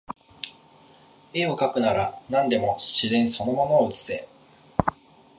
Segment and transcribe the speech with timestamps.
[1.31, 4.27] 画をかくなら何でも自然その物を写せ